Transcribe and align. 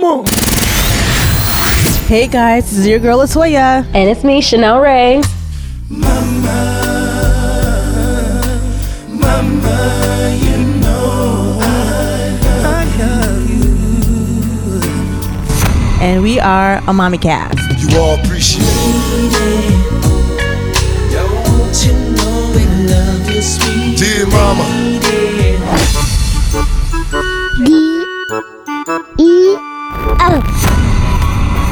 mama. 0.00 0.24
Hey 2.06 2.26
guys, 2.26 2.70
this 2.70 2.78
is 2.78 2.86
your 2.86 2.98
girl 2.98 3.18
LaToya. 3.18 3.84
And 3.94 4.08
it's 4.08 4.24
me, 4.24 4.40
Chanel 4.40 4.80
Ray. 4.80 5.22
And 16.00 16.22
we 16.22 16.38
are 16.38 16.80
a 16.86 16.92
mommy 16.92 17.18
cast. 17.18 17.58
You 17.90 17.98
all 17.98 18.18
appreciate 18.20 18.62
it. 18.64 19.18
Dear 23.98 24.26
mama. 24.28 24.87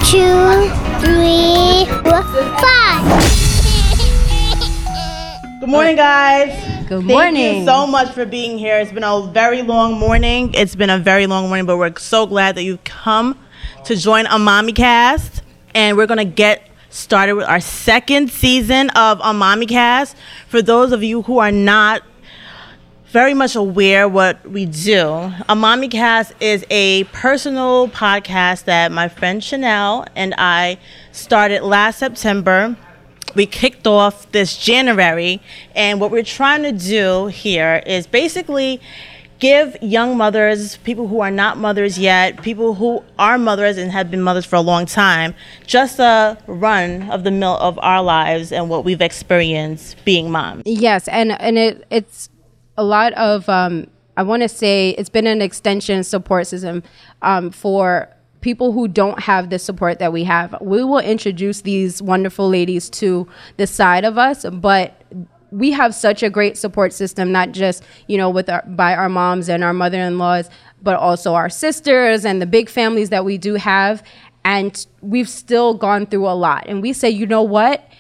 Two, 0.07 0.71
three, 1.01 1.85
four, 2.05 2.23
five. 2.23 3.03
Good 5.59 5.69
morning, 5.69 5.97
guys. 5.97 6.87
Good 6.89 6.99
Thank 7.01 7.05
morning. 7.07 7.59
you 7.61 7.65
so 7.65 7.89
much 7.89 8.13
for 8.13 8.25
being 8.25 8.57
here. 8.57 8.79
It's 8.79 8.93
been 8.93 9.03
a 9.03 9.23
very 9.33 9.63
long 9.63 9.99
morning. 9.99 10.55
It's 10.55 10.77
been 10.77 10.91
a 10.91 10.99
very 11.01 11.27
long 11.27 11.49
morning, 11.49 11.67
but 11.67 11.77
we're 11.77 11.97
so 11.97 12.25
glad 12.25 12.55
that 12.55 12.63
you've 12.63 12.85
come 12.85 13.37
to 13.87 13.97
join 13.97 14.27
a 14.27 14.39
mommy 14.39 14.73
cast. 14.73 15.43
And 15.75 15.97
we're 15.97 16.07
gonna 16.07 16.25
get 16.25 16.69
started 16.89 17.35
with 17.35 17.49
our 17.49 17.59
second 17.61 18.31
season 18.31 18.91
of 18.91 19.21
a 19.25 19.35
mommy 19.35 19.67
cast. 19.67 20.17
For 20.47 20.63
those 20.63 20.93
of 20.93 21.03
you 21.03 21.23
who 21.23 21.39
are 21.39 21.51
not 21.51 22.03
very 23.09 23.35
much 23.35 23.55
aware 23.55 24.09
what 24.09 24.49
we 24.49 24.67
do. 24.67 25.33
A 25.49 25.55
Mommy 25.55 25.89
Cast 25.89 26.33
is 26.41 26.65
a 26.71 27.05
personal 27.05 27.89
podcast 27.89 28.65
that 28.65 28.91
my 28.91 29.09
friend 29.09 29.43
Chanel 29.43 30.07
and 30.17 30.35
I 30.37 30.79
started 31.13 31.63
last 31.63 31.99
September. 31.99 32.77
We 33.35 33.47
kicked 33.47 33.87
off 33.87 34.31
this 34.33 34.57
January, 34.57 35.43
and 35.75 36.01
what 36.01 36.11
we're 36.11 36.23
trying 36.23 36.63
to 36.63 36.73
do 36.73 37.27
here 37.27 37.83
is 37.87 38.07
basically 38.07 38.81
give 39.39 39.77
young 39.83 40.17
mothers, 40.17 40.79
people 40.79 41.09
who 41.09 41.21
are 41.21 41.31
not 41.31 41.59
mothers 41.59 41.99
yet, 41.99 42.43
people 42.43 42.75
who 42.75 43.05
are 43.19 43.37
mothers 43.37 43.77
and 43.77 43.93
have 43.93 44.11
been 44.11 44.23
mothers 44.23 44.47
for 44.47 44.57
a 44.57 44.61
long 44.61 44.87
time, 44.87 45.35
just 45.67 45.99
a 45.99 46.39
run 46.47 47.11
of 47.11 47.25
the 47.25 47.31
mill 47.31 47.59
of 47.59 47.79
our 47.81 48.03
lives 48.03 48.53
and 48.53 48.71
what 48.71 48.85
we've 48.85 49.03
experienced 49.03 50.03
being 50.05 50.31
moms. 50.31 50.63
Yes, 50.65 51.07
and 51.09 51.33
and 51.41 51.59
it 51.59 51.87
it's 51.91 52.31
a 52.77 52.85
lot 52.85 53.13
of 53.15 53.49
um, 53.49 53.89
I 54.17 54.23
want 54.23 54.43
to 54.43 54.49
say 54.49 54.91
it's 54.91 55.09
been 55.09 55.27
an 55.27 55.43
extension 55.43 56.03
support 56.05 56.47
system 56.47 56.83
um, 57.23 57.51
for 57.51 58.09
people 58.41 58.73
who 58.73 58.87
don't 58.89 59.21
have 59.21 59.51
the 59.51 59.59
support 59.59 59.99
that 59.99 60.13
we 60.13 60.25
have. 60.25 60.55
We 60.61 60.85
will 60.85 61.01
introduce 61.01 61.63
these 61.63 62.01
wonderful 62.01 62.49
ladies 62.49 62.89
to 62.91 63.27
the 63.57 63.67
side 63.67 64.05
of 64.05 64.19
us, 64.19 64.45
but 64.53 65.03
we 65.51 65.73
have 65.73 65.95
such 65.95 66.23
a 66.23 66.31
great 66.31 66.59
support 66.59 66.93
system 66.93 67.31
not 67.31 67.53
just 67.53 67.85
you 68.09 68.19
know 68.19 68.29
with 68.29 68.51
our 68.51 68.65
by 68.67 68.95
our 68.95 69.09
moms 69.09 69.49
and 69.49 69.63
our 69.63 69.73
mother-in-laws 69.73 70.51
but 70.83 70.97
also 70.97 71.35
our 71.35 71.49
sisters 71.49 72.25
and 72.25 72.41
the 72.41 72.47
big 72.47 72.69
families 72.69 73.11
that 73.11 73.25
we 73.25 73.39
do 73.39 73.55
have. 73.55 74.03
And 74.45 74.87
we've 75.01 75.29
still 75.29 75.75
gone 75.75 76.07
through 76.07 76.29
a 76.29 76.37
lot. 76.37 76.65
And 76.69 76.81
we 76.81 76.93
say 76.93 77.11
you 77.11 77.27
know 77.27 77.43
what 77.43 77.91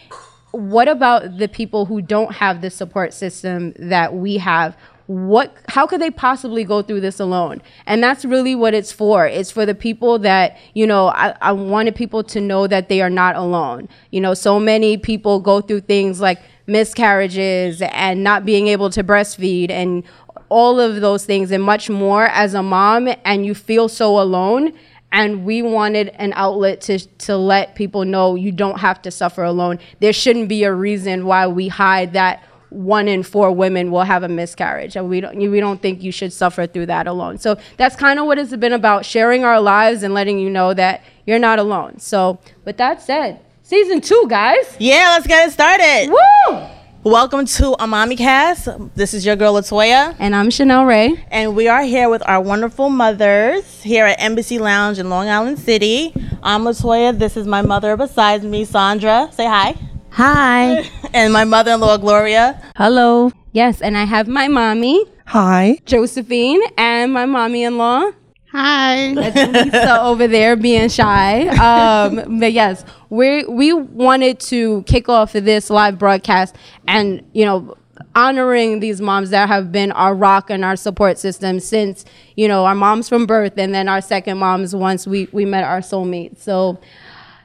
what 0.56 0.88
about 0.88 1.36
the 1.36 1.48
people 1.48 1.84
who 1.84 2.00
don't 2.00 2.32
have 2.36 2.62
the 2.62 2.70
support 2.70 3.12
system 3.12 3.74
that 3.78 4.14
we 4.14 4.38
have? 4.38 4.76
What 5.06 5.54
how 5.68 5.86
could 5.86 6.00
they 6.00 6.10
possibly 6.10 6.64
go 6.64 6.82
through 6.82 7.00
this 7.00 7.20
alone? 7.20 7.62
And 7.84 8.02
that's 8.02 8.24
really 8.24 8.54
what 8.54 8.74
it's 8.74 8.90
for. 8.90 9.26
It's 9.26 9.50
for 9.50 9.64
the 9.66 9.74
people 9.74 10.18
that 10.20 10.56
you 10.74 10.86
know 10.86 11.08
I, 11.08 11.36
I 11.40 11.52
wanted 11.52 11.94
people 11.94 12.24
to 12.24 12.40
know 12.40 12.66
that 12.66 12.88
they 12.88 13.02
are 13.02 13.10
not 13.10 13.36
alone. 13.36 13.88
You 14.10 14.20
know 14.20 14.34
so 14.34 14.58
many 14.58 14.96
people 14.96 15.40
go 15.40 15.60
through 15.60 15.82
things 15.82 16.20
like 16.20 16.40
miscarriages 16.66 17.82
and 17.82 18.24
not 18.24 18.44
being 18.44 18.66
able 18.66 18.90
to 18.90 19.04
breastfeed 19.04 19.70
and 19.70 20.02
all 20.48 20.80
of 20.80 21.00
those 21.00 21.24
things 21.24 21.50
and 21.50 21.62
much 21.62 21.90
more. 21.90 22.26
As 22.26 22.54
a 22.54 22.62
mom 22.62 23.08
and 23.24 23.46
you 23.46 23.54
feel 23.54 23.88
so 23.88 24.18
alone 24.18 24.72
and 25.12 25.44
we 25.44 25.62
wanted 25.62 26.08
an 26.16 26.32
outlet 26.36 26.80
to 26.82 26.98
to 26.98 27.36
let 27.36 27.74
people 27.74 28.04
know 28.04 28.34
you 28.34 28.52
don't 28.52 28.80
have 28.80 29.00
to 29.02 29.10
suffer 29.10 29.42
alone. 29.44 29.78
There 30.00 30.12
shouldn't 30.12 30.48
be 30.48 30.64
a 30.64 30.72
reason 30.72 31.26
why 31.26 31.46
we 31.46 31.68
hide 31.68 32.12
that 32.14 32.42
one 32.70 33.06
in 33.06 33.22
four 33.22 33.52
women 33.52 33.90
will 33.92 34.02
have 34.02 34.22
a 34.24 34.28
miscarriage, 34.28 34.96
and 34.96 35.08
we 35.08 35.20
don't 35.20 35.36
we 35.38 35.60
don't 35.60 35.80
think 35.80 36.02
you 36.02 36.10
should 36.12 36.32
suffer 36.32 36.66
through 36.66 36.86
that 36.86 37.06
alone. 37.06 37.38
So 37.38 37.56
that's 37.76 37.94
kind 37.96 38.18
of 38.18 38.26
what 38.26 38.38
it's 38.38 38.54
been 38.56 38.72
about: 38.72 39.04
sharing 39.06 39.44
our 39.44 39.60
lives 39.60 40.02
and 40.02 40.12
letting 40.12 40.38
you 40.38 40.50
know 40.50 40.74
that 40.74 41.02
you're 41.26 41.38
not 41.38 41.58
alone. 41.58 41.98
So 42.00 42.38
with 42.64 42.76
that 42.78 43.00
said, 43.00 43.40
season 43.62 44.00
two, 44.00 44.26
guys, 44.28 44.76
Yeah, 44.78 45.10
let's 45.14 45.26
get 45.26 45.48
it 45.48 45.52
started. 45.52 46.10
woo! 46.10 46.66
Welcome 47.10 47.46
to 47.46 47.76
a 47.80 47.86
Mommy 47.86 48.16
Cast. 48.16 48.66
This 48.96 49.14
is 49.14 49.24
your 49.24 49.36
girl 49.36 49.54
LaToya, 49.54 50.16
And 50.18 50.34
I'm 50.34 50.50
Chanel 50.50 50.84
Ray. 50.86 51.24
and 51.30 51.54
we 51.54 51.68
are 51.68 51.82
here 51.84 52.08
with 52.08 52.20
our 52.26 52.40
wonderful 52.40 52.90
mothers 52.90 53.80
here 53.80 54.06
at 54.06 54.20
Embassy 54.20 54.58
Lounge 54.58 54.98
in 54.98 55.08
Long 55.08 55.28
Island 55.28 55.60
City. 55.60 56.12
I'm 56.42 56.64
LaToya. 56.64 57.16
This 57.16 57.36
is 57.36 57.46
my 57.46 57.62
mother 57.62 57.96
besides 57.96 58.42
me, 58.42 58.64
Sandra. 58.64 59.28
Say 59.32 59.46
hi. 59.46 59.76
Hi. 60.10 60.90
And 61.14 61.32
my 61.32 61.44
mother-in-law, 61.44 61.98
Gloria. 61.98 62.60
Hello. 62.74 63.30
Yes, 63.52 63.80
and 63.80 63.96
I 63.96 64.02
have 64.02 64.26
my 64.26 64.48
mommy, 64.48 65.04
Hi. 65.26 65.78
Josephine, 65.86 66.60
and 66.76 67.12
my 67.12 67.24
mommy-in-law. 67.24 68.10
Hi. 68.56 69.08
Lisa 69.10 70.00
over 70.02 70.26
there 70.26 70.56
being 70.56 70.88
shy. 70.88 71.46
Um, 71.58 72.38
but 72.40 72.54
yes, 72.54 72.86
we 73.10 73.44
we 73.44 73.74
wanted 73.74 74.40
to 74.40 74.82
kick 74.84 75.10
off 75.10 75.34
this 75.34 75.68
live 75.68 75.98
broadcast 75.98 76.56
and 76.88 77.22
you 77.34 77.44
know 77.44 77.76
honoring 78.14 78.80
these 78.80 78.98
moms 79.02 79.28
that 79.28 79.48
have 79.48 79.70
been 79.70 79.92
our 79.92 80.14
rock 80.14 80.48
and 80.48 80.64
our 80.64 80.74
support 80.74 81.18
system 81.18 81.60
since 81.60 82.06
you 82.34 82.48
know 82.48 82.64
our 82.64 82.74
moms 82.74 83.10
from 83.10 83.26
birth 83.26 83.58
and 83.58 83.74
then 83.74 83.88
our 83.90 84.00
second 84.00 84.38
moms 84.38 84.74
once 84.74 85.06
we 85.06 85.28
we 85.32 85.44
met 85.44 85.62
our 85.62 85.80
soulmate. 85.80 86.38
So 86.38 86.80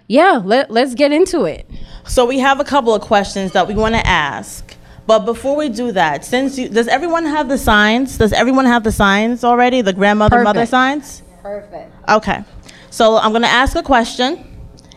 yeah, 0.08 0.42
let 0.42 0.72
let's 0.72 0.96
get 0.96 1.12
into 1.12 1.44
it. 1.44 1.70
So 2.06 2.26
we 2.26 2.40
have 2.40 2.62
a 2.62 2.66
couple 2.66 2.96
of 2.96 3.02
questions 3.02 3.52
that 3.52 3.68
we 3.68 3.74
want 3.74 3.96
to 3.96 4.08
ask. 4.08 4.71
But 5.12 5.26
before 5.26 5.58
we 5.58 5.68
do 5.68 5.92
that, 5.92 6.24
since 6.24 6.58
you, 6.58 6.70
does 6.70 6.88
everyone 6.88 7.26
have 7.26 7.50
the 7.50 7.58
signs? 7.58 8.18
Does 8.18 8.32
everyone 8.32 8.66
have 8.66 8.86
the 8.86 8.94
signs 8.94 9.44
already? 9.44 9.82
The 9.82 9.92
grandmother 9.92 10.42
mother 10.42 10.66
signs? 10.66 11.22
Perfect. 11.42 11.94
Okay. 12.08 12.46
So 12.92 13.18
I'm 13.18 13.32
going 13.32 13.42
to 13.42 13.50
ask 13.50 13.76
a 13.76 13.84
question, 13.84 14.48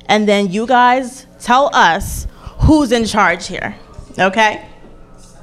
and 0.06 0.28
then 0.28 0.52
you 0.52 0.68
guys 0.68 1.26
tell 1.40 1.68
us 1.74 2.28
who's 2.60 2.92
in 2.92 3.06
charge 3.06 3.48
here. 3.48 3.74
Okay? 4.16 4.64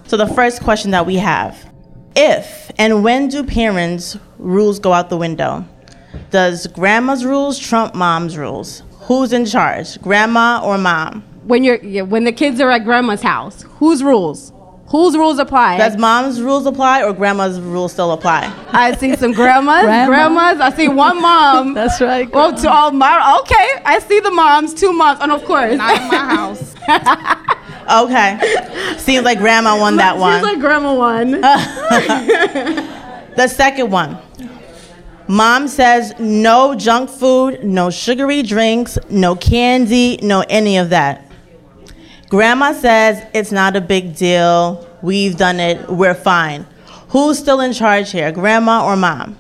So 0.08 0.16
the 0.16 0.28
first 0.28 0.64
question 0.64 0.92
that 0.92 1.06
we 1.06 1.18
have 1.18 1.70
If 2.16 2.72
and 2.78 3.04
when 3.04 3.28
do 3.28 3.44
parents' 3.44 4.16
rules 4.38 4.80
go 4.80 4.94
out 4.94 5.10
the 5.10 5.18
window? 5.18 5.66
Does 6.30 6.68
grandma's 6.68 7.26
rules 7.26 7.60
trump 7.60 7.94
mom's 7.94 8.38
rules? 8.38 8.84
Who's 9.02 9.34
in 9.34 9.46
charge, 9.46 10.02
grandma 10.02 10.62
or 10.64 10.78
mom? 10.78 11.24
When 11.44 11.66
you're 11.66 11.84
yeah, 11.84 12.04
when 12.04 12.24
the 12.24 12.32
kids 12.32 12.62
are 12.62 12.72
at 12.72 12.86
grandma's 12.86 13.22
house, 13.22 13.64
whose 13.64 14.02
rules? 14.02 14.54
Whose 14.92 15.16
rules 15.16 15.40
apply? 15.40 15.78
Does 15.78 15.96
mom's 15.98 16.42
rules 16.42 16.66
apply 16.66 17.04
or 17.04 17.14
grandma's 17.14 17.60
rules 17.62 17.94
still 17.94 18.12
apply? 18.12 18.54
I 18.72 18.94
see 18.98 19.16
some 19.16 19.32
grandmas, 19.32 19.84
Grandma. 19.84 20.08
grandmas. 20.08 20.60
I 20.62 20.70
see 20.76 20.90
one 20.90 21.22
mom. 21.22 21.74
That's 21.80 22.02
right. 22.02 22.30
Well, 22.30 22.54
to 22.58 22.70
all 22.70 22.92
my 22.92 23.40
okay, 23.42 23.82
I 23.86 24.00
see 24.00 24.20
the 24.20 24.32
moms, 24.32 24.74
two 24.74 24.92
moms, 24.92 25.20
and 25.22 25.32
of 25.32 25.46
course, 25.46 25.78
not 25.78 25.96
in 26.02 26.08
my 26.10 26.16
house. 26.36 26.76
Okay. 27.90 28.98
Seems 28.98 29.24
like 29.24 29.38
grandma 29.40 29.80
won 29.80 29.96
that 29.96 30.14
She's 30.14 30.22
one. 30.22 30.34
Seems 30.34 30.44
like 30.54 30.60
grandma 30.60 30.94
won. 30.94 31.42
The 33.34 33.48
second 33.48 33.92
one. 33.92 34.18
Mom 35.30 35.70
says 35.70 36.14
no 36.20 36.76
junk 36.76 37.10
food, 37.10 37.64
no 37.64 37.90
sugary 37.90 38.44
drinks, 38.44 38.98
no 39.10 39.38
candy, 39.38 40.20
no 40.22 40.44
any 40.50 40.76
of 40.78 40.90
that. 40.90 41.31
Grandma 42.32 42.72
says 42.72 43.22
it's 43.34 43.52
not 43.52 43.76
a 43.76 43.82
big 43.82 44.16
deal. 44.16 44.88
We've 45.02 45.36
done 45.36 45.60
it. 45.60 45.90
We're 45.90 46.14
fine. 46.14 46.66
Who's 47.10 47.38
still 47.38 47.60
in 47.60 47.74
charge 47.74 48.12
here, 48.12 48.32
grandma 48.32 48.86
or 48.86 48.96
mom? 48.96 49.36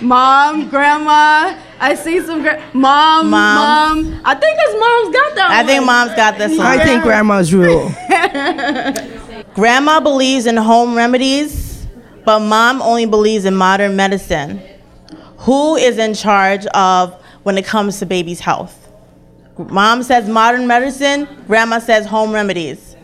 mom, 0.00 0.68
grandma. 0.68 1.56
I 1.78 1.94
see 1.94 2.20
some 2.22 2.42
gra- 2.42 2.60
mom, 2.72 3.30
Mom. 3.30 4.02
mom, 4.02 4.20
I 4.24 4.34
think 4.34 4.56
this 4.58 4.72
mom's 4.80 5.14
got 5.14 5.34
that. 5.36 5.48
I 5.52 5.64
think 5.64 5.84
mom's 5.86 6.14
got 6.16 6.38
this 6.38 6.58
one. 6.58 6.66
I 6.66 6.84
think 6.84 7.04
grandma's 7.04 7.54
rule. 7.54 7.92
Grandma 9.54 10.00
believes 10.00 10.46
in 10.46 10.56
home 10.56 10.94
remedies, 10.96 11.86
but 12.24 12.40
mom 12.40 12.82
only 12.82 13.06
believes 13.06 13.44
in 13.44 13.54
modern 13.54 13.94
medicine. 13.94 14.60
Who 15.38 15.76
is 15.76 15.98
in 15.98 16.14
charge 16.14 16.66
of 16.66 17.14
when 17.44 17.56
it 17.58 17.64
comes 17.64 17.98
to 18.00 18.06
baby's 18.06 18.40
health? 18.40 18.88
Mom 19.64 20.02
says 20.02 20.28
modern 20.28 20.66
medicine, 20.66 21.26
grandma 21.46 21.78
says 21.78 22.06
home 22.06 22.32
remedies. 22.32 22.96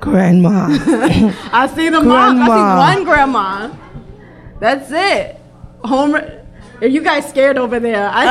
Grandma. 0.00 0.66
I 1.52 1.66
see 1.74 1.88
the 1.88 2.00
mom. 2.00 2.40
I 2.42 2.46
Grandma. 2.46 2.92
see 2.92 2.96
one 2.96 3.04
grandma. 3.04 3.70
That's 4.60 4.90
it. 4.92 5.40
Home. 5.84 6.14
re- 6.14 6.40
Are 6.80 6.86
you 6.86 7.02
guys 7.02 7.28
scared 7.28 7.58
over 7.58 7.80
there? 7.80 8.08
I, 8.12 8.26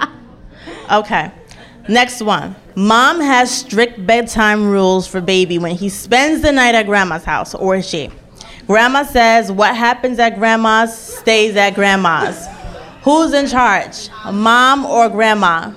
uh. 0.00 0.06
Okay. 1.00 1.30
Next 1.88 2.22
one. 2.22 2.56
Mom 2.74 3.20
has 3.20 3.50
strict 3.50 4.06
bedtime 4.06 4.66
rules 4.70 5.06
for 5.06 5.20
baby 5.20 5.58
when 5.58 5.74
he 5.76 5.88
spends 5.90 6.40
the 6.42 6.50
night 6.52 6.74
at 6.74 6.86
grandma's 6.86 7.24
house, 7.24 7.54
or 7.54 7.82
she. 7.82 8.10
Grandma 8.66 9.02
says 9.02 9.50
what 9.52 9.74
happens 9.76 10.18
at 10.18 10.36
grandma's 10.38 10.96
stays 10.96 11.56
at 11.56 11.74
grandma's. 11.74 12.46
Who's 13.02 13.32
in 13.32 13.46
charge? 13.46 14.08
Mom 14.32 14.84
or 14.84 15.08
grandma? 15.08 15.72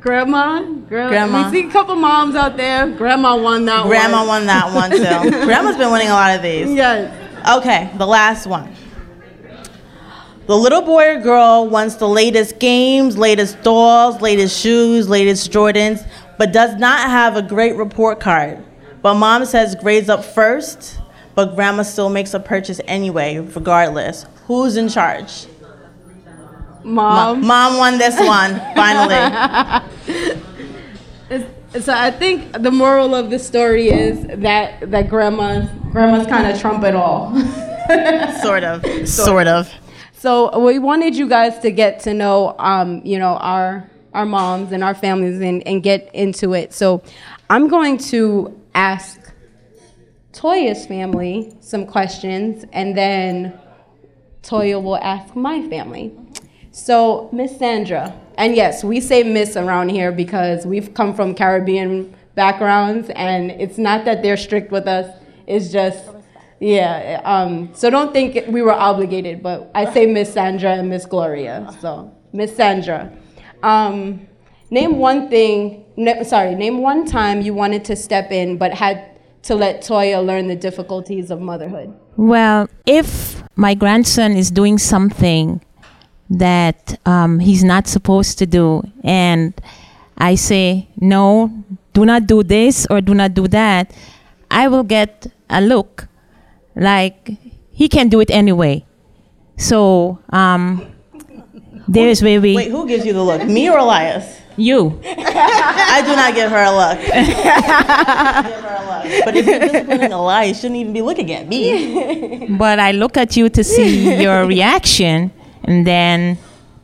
grandma, 0.00 0.62
grandma. 0.62 1.08
Grandma. 1.08 1.50
We 1.50 1.60
see 1.62 1.68
a 1.68 1.70
couple 1.70 1.94
moms 1.96 2.34
out 2.34 2.56
there. 2.56 2.88
Grandma 2.90 3.36
won 3.36 3.64
that 3.66 3.86
Grandma 3.86 4.18
one. 4.18 4.28
won 4.28 4.46
that 4.46 4.74
one 4.74 4.90
too. 4.90 5.30
Grandma's 5.44 5.76
been 5.76 5.92
winning 5.92 6.08
a 6.08 6.12
lot 6.12 6.34
of 6.36 6.42
these. 6.42 6.70
Yes. 6.72 7.16
Okay, 7.58 7.90
the 7.96 8.06
last 8.06 8.46
one. 8.46 8.74
The 10.46 10.56
little 10.56 10.82
boy 10.82 11.16
or 11.16 11.20
girl 11.20 11.68
wants 11.68 11.94
the 11.96 12.08
latest 12.08 12.58
games, 12.58 13.16
latest 13.16 13.62
dolls, 13.62 14.20
latest 14.20 14.58
shoes, 14.58 15.08
latest 15.08 15.52
Jordans, 15.52 16.04
but 16.38 16.52
does 16.52 16.74
not 16.76 17.08
have 17.08 17.36
a 17.36 17.42
great 17.42 17.76
report 17.76 18.18
card. 18.18 18.64
But 19.00 19.14
mom 19.14 19.44
says 19.44 19.76
grades 19.76 20.08
up 20.08 20.24
first, 20.24 20.98
but 21.34 21.54
grandma 21.54 21.82
still 21.84 22.08
makes 22.10 22.34
a 22.34 22.40
purchase 22.40 22.80
anyway, 22.86 23.38
regardless. 23.38 24.26
Who's 24.50 24.76
in 24.76 24.88
charge? 24.88 25.46
Mom. 26.82 27.46
Mom 27.46 27.76
won 27.76 27.98
this 27.98 28.18
one, 28.18 28.56
finally. 28.74 29.14
So 31.78 31.94
I 31.94 32.10
think 32.10 32.60
the 32.60 32.72
moral 32.72 33.14
of 33.14 33.30
the 33.30 33.38
story 33.38 33.90
is 33.90 34.26
that 34.40 34.90
that 34.90 35.08
grandma 35.08 35.66
grandma's 35.92 36.26
kind 36.26 36.50
of 36.50 36.60
trump 36.60 36.82
it 36.82 36.96
all. 36.96 37.32
sort 38.42 38.64
of. 38.64 39.08
Sort 39.08 39.46
of. 39.46 39.72
So 40.14 40.58
we 40.58 40.80
wanted 40.80 41.14
you 41.14 41.28
guys 41.28 41.60
to 41.60 41.70
get 41.70 42.00
to 42.00 42.12
know, 42.12 42.56
um, 42.58 43.02
you 43.04 43.20
know, 43.20 43.36
our 43.36 43.88
our 44.14 44.26
moms 44.26 44.72
and 44.72 44.82
our 44.82 44.96
families 44.96 45.40
and, 45.40 45.64
and 45.64 45.80
get 45.80 46.12
into 46.12 46.54
it. 46.54 46.72
So 46.72 47.04
I'm 47.48 47.68
going 47.68 47.98
to 47.98 48.60
ask 48.74 49.32
Toya's 50.32 50.86
family 50.86 51.56
some 51.60 51.86
questions, 51.86 52.64
and 52.72 52.98
then 52.98 53.59
Toya 54.42 54.82
will 54.82 54.96
ask 54.96 55.34
my 55.36 55.68
family. 55.68 56.12
So 56.72 57.28
Miss 57.32 57.58
Sandra, 57.58 58.14
and 58.38 58.54
yes, 58.54 58.84
we 58.84 59.00
say 59.00 59.22
Miss 59.22 59.56
around 59.56 59.90
here 59.90 60.12
because 60.12 60.66
we've 60.66 60.94
come 60.94 61.14
from 61.14 61.34
Caribbean 61.34 62.14
backgrounds, 62.34 63.10
and 63.10 63.50
it's 63.50 63.76
not 63.76 64.04
that 64.04 64.22
they're 64.22 64.36
strict 64.36 64.70
with 64.70 64.86
us. 64.86 65.14
It's 65.46 65.70
just 65.70 66.10
yeah, 66.60 67.22
um, 67.24 67.70
so 67.74 67.88
don't 67.88 68.12
think 68.12 68.46
we 68.48 68.60
were 68.60 68.72
obligated, 68.72 69.42
but 69.42 69.70
I 69.74 69.90
say 69.92 70.04
Miss 70.04 70.30
Sandra 70.32 70.72
and 70.72 70.90
Miss 70.90 71.06
Gloria. 71.06 71.74
So, 71.80 72.14
Miss 72.34 72.54
Sandra, 72.54 73.10
um, 73.62 74.28
name 74.70 74.98
one 74.98 75.30
thing, 75.30 75.86
sorry, 76.22 76.54
name 76.54 76.78
one 76.78 77.06
time 77.06 77.40
you 77.40 77.54
wanted 77.54 77.82
to 77.86 77.96
step 77.96 78.30
in 78.30 78.58
but 78.58 78.74
had 78.74 79.18
to 79.44 79.54
let 79.54 79.80
Toya 79.80 80.24
learn 80.24 80.48
the 80.48 80.56
difficulties 80.56 81.30
of 81.30 81.40
motherhood. 81.40 81.98
Well, 82.20 82.68
if 82.84 83.42
my 83.56 83.72
grandson 83.72 84.36
is 84.36 84.50
doing 84.50 84.76
something 84.76 85.64
that 86.28 87.00
um, 87.06 87.38
he's 87.38 87.64
not 87.64 87.88
supposed 87.88 88.36
to 88.40 88.46
do, 88.46 88.82
and 89.02 89.54
I 90.18 90.34
say, 90.34 90.88
no, 91.00 91.50
do 91.94 92.04
not 92.04 92.26
do 92.26 92.42
this 92.42 92.86
or 92.90 93.00
do 93.00 93.14
not 93.14 93.32
do 93.32 93.48
that, 93.48 93.96
I 94.50 94.68
will 94.68 94.82
get 94.82 95.32
a 95.48 95.62
look 95.62 96.08
like 96.76 97.38
he 97.72 97.88
can 97.88 98.10
do 98.10 98.20
it 98.20 98.30
anyway. 98.30 98.84
So 99.56 100.18
um, 100.28 100.92
there's 101.88 102.22
where 102.22 102.38
we. 102.38 102.54
Wait, 102.54 102.70
who 102.70 102.86
gives 102.86 103.06
you 103.06 103.14
the 103.14 103.22
look? 103.24 103.42
Me 103.46 103.70
or 103.70 103.78
Elias? 103.78 104.42
You. 104.60 105.00
I 105.04 106.02
do 106.04 106.14
not 106.14 106.34
give 106.34 106.50
her 106.50 106.64
a 106.64 106.70
look. 106.70 106.98
her 107.08 108.76
a 108.76 108.84
look. 108.90 109.24
But 109.24 109.36
if 109.36 109.46
you're 109.46 109.58
disciplining 109.58 110.12
Elias, 110.12 110.48
you 110.48 110.54
shouldn't 110.54 110.80
even 110.80 110.92
be 110.92 111.02
looking 111.02 111.32
at 111.32 111.48
me. 111.48 112.46
But 112.58 112.78
I 112.78 112.92
look 112.92 113.16
at 113.16 113.36
you 113.36 113.48
to 113.48 113.64
see 113.64 114.20
your 114.22 114.44
reaction, 114.46 115.32
and 115.64 115.86
then 115.86 116.36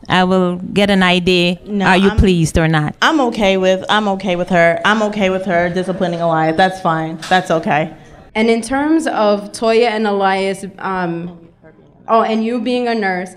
I 0.08 0.24
will 0.24 0.56
get 0.56 0.88
an 0.90 1.02
idea. 1.02 1.58
No, 1.66 1.84
are 1.84 1.96
you 1.96 2.08
I'm- 2.08 2.16
pleased 2.18 2.56
or 2.56 2.66
not? 2.68 2.94
I'm 3.02 3.20
okay 3.28 3.56
with 3.58 3.84
I'm 3.90 4.08
okay 4.16 4.36
with 4.36 4.48
her. 4.48 4.80
I'm 4.84 5.02
okay 5.02 5.28
with 5.30 5.44
her 5.44 5.68
disciplining 5.68 6.20
Elias. 6.20 6.56
That's 6.56 6.80
fine. 6.80 7.18
That's 7.28 7.50
okay. 7.50 7.94
And 8.34 8.48
in 8.48 8.62
terms 8.62 9.06
of 9.06 9.52
Toya 9.52 9.88
and 9.88 10.06
Elias, 10.06 10.64
um, 10.78 11.48
oh, 12.08 12.22
and 12.22 12.44
you 12.44 12.60
being 12.60 12.86
a 12.88 12.94
nurse, 12.94 13.34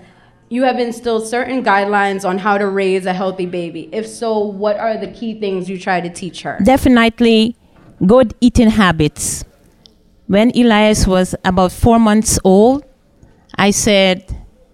you 0.50 0.64
have 0.64 0.80
instilled 0.80 1.26
certain 1.26 1.62
guidelines 1.64 2.28
on 2.28 2.36
how 2.36 2.58
to 2.58 2.66
raise 2.66 3.06
a 3.06 3.12
healthy 3.12 3.46
baby. 3.46 3.88
If 3.92 4.06
so, 4.06 4.40
what 4.40 4.76
are 4.76 4.98
the 4.98 5.06
key 5.06 5.38
things 5.38 5.70
you 5.70 5.78
try 5.78 6.00
to 6.00 6.10
teach 6.10 6.42
her? 6.42 6.58
Definitely 6.62 7.56
good 8.04 8.34
eating 8.40 8.68
habits. 8.68 9.44
When 10.26 10.50
Elias 10.56 11.06
was 11.06 11.36
about 11.44 11.70
four 11.70 12.00
months 12.00 12.40
old, 12.42 12.84
I 13.54 13.70
said, 13.70 14.24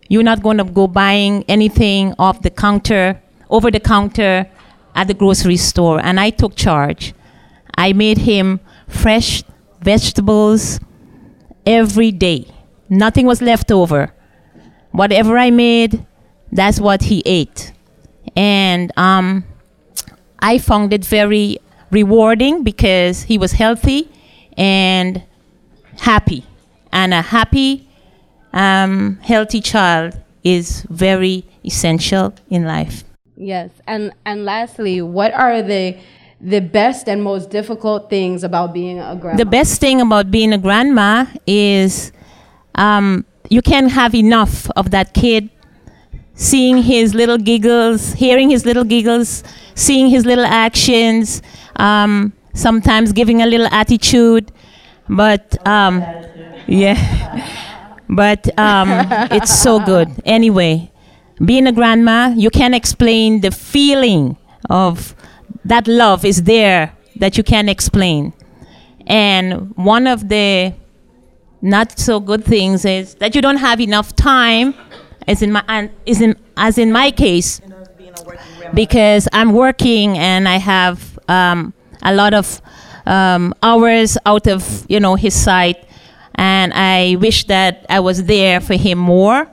You're 0.08 0.22
not 0.22 0.42
going 0.42 0.56
to 0.56 0.64
go 0.64 0.86
buying 0.86 1.44
anything 1.46 2.14
off 2.18 2.40
the 2.40 2.50
counter, 2.50 3.20
over 3.50 3.70
the 3.70 3.80
counter 3.80 4.50
at 4.94 5.08
the 5.08 5.14
grocery 5.14 5.58
store. 5.58 6.00
And 6.02 6.18
I 6.18 6.30
took 6.30 6.56
charge. 6.56 7.12
I 7.74 7.92
made 7.92 8.18
him 8.18 8.60
fresh 8.88 9.42
vegetables 9.82 10.80
every 11.66 12.12
day. 12.12 12.46
Nothing 12.88 13.26
was 13.26 13.42
left 13.42 13.70
over. 13.70 14.14
Whatever 14.96 15.36
I 15.36 15.50
made, 15.50 16.06
that's 16.50 16.80
what 16.80 17.02
he 17.02 17.22
ate. 17.26 17.72
And 18.34 18.90
um, 18.96 19.44
I 20.38 20.56
found 20.56 20.94
it 20.94 21.04
very 21.04 21.58
rewarding 21.90 22.62
because 22.62 23.24
he 23.24 23.36
was 23.36 23.52
healthy 23.52 24.08
and 24.56 25.22
happy. 25.98 26.46
And 26.92 27.12
a 27.12 27.20
happy, 27.20 27.86
um, 28.54 29.18
healthy 29.20 29.60
child 29.60 30.16
is 30.42 30.86
very 30.88 31.44
essential 31.62 32.32
in 32.48 32.64
life. 32.64 33.04
Yes, 33.36 33.68
and 33.86 34.12
and 34.24 34.46
lastly, 34.46 35.02
what 35.02 35.34
are 35.34 35.60
the 35.60 35.98
the 36.40 36.60
best 36.60 37.06
and 37.06 37.22
most 37.22 37.50
difficult 37.50 38.08
things 38.08 38.44
about 38.44 38.72
being 38.72 38.98
a 38.98 39.14
grandma? 39.14 39.36
The 39.36 39.44
best 39.44 39.78
thing 39.78 40.00
about 40.00 40.30
being 40.30 40.54
a 40.54 40.58
grandma 40.58 41.26
is 41.46 42.12
um, 42.76 43.24
you 43.50 43.62
can't 43.62 43.90
have 43.92 44.14
enough 44.14 44.70
of 44.76 44.90
that 44.90 45.14
kid 45.14 45.50
seeing 46.36 46.82
his 46.82 47.14
little 47.14 47.38
giggles, 47.38 48.12
hearing 48.12 48.50
his 48.50 48.64
little 48.64 48.84
giggles, 48.84 49.42
seeing 49.74 50.08
his 50.08 50.24
little 50.24 50.44
actions, 50.44 51.42
um, 51.76 52.32
sometimes 52.54 53.12
giving 53.12 53.42
a 53.42 53.46
little 53.46 53.66
attitude. 53.72 54.52
But 55.08 55.66
um, 55.66 56.04
yeah, 56.66 57.96
but 58.08 58.46
um, 58.58 58.88
it's 59.30 59.52
so 59.58 59.80
good. 59.80 60.08
Anyway, 60.24 60.90
being 61.44 61.66
a 61.66 61.72
grandma, 61.72 62.28
you 62.36 62.50
can't 62.50 62.74
explain 62.74 63.40
the 63.40 63.50
feeling 63.50 64.36
of 64.68 65.14
that 65.64 65.88
love 65.88 66.24
is 66.24 66.42
there 66.44 66.92
that 67.16 67.36
you 67.38 67.44
can't 67.44 67.68
explain. 67.68 68.32
And 69.06 69.74
one 69.76 70.06
of 70.06 70.28
the 70.28 70.74
not 71.66 71.98
so 71.98 72.20
good 72.20 72.44
things 72.44 72.84
is 72.84 73.16
that 73.16 73.34
you 73.34 73.42
don't 73.42 73.56
have 73.56 73.80
enough 73.80 74.14
time, 74.14 74.74
as 75.26 75.42
in 75.42 75.52
my 75.52 75.90
is 76.06 76.20
in 76.20 76.36
as 76.56 76.78
in 76.78 76.92
my 76.92 77.10
case, 77.10 77.60
because 78.72 79.28
I'm 79.32 79.52
working 79.52 80.16
and 80.16 80.48
I 80.48 80.58
have 80.58 81.18
um, 81.28 81.74
a 82.02 82.14
lot 82.14 82.34
of 82.34 82.62
um, 83.04 83.52
hours 83.62 84.16
out 84.24 84.46
of 84.46 84.86
you 84.88 85.00
know 85.00 85.16
his 85.16 85.34
sight, 85.34 85.84
and 86.36 86.72
I 86.72 87.16
wish 87.16 87.46
that 87.48 87.84
I 87.90 88.00
was 88.00 88.24
there 88.24 88.60
for 88.60 88.74
him 88.74 88.98
more 88.98 89.48